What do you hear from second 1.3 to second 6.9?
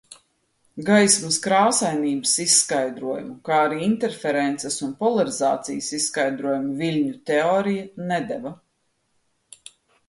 krāsainības izskaidrojumu, kā arī interferences un polarizācijas izskaidrojumu